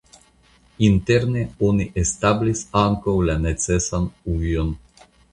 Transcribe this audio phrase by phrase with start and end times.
[0.85, 4.73] Interne oni establis ankaŭ la necesan ujon.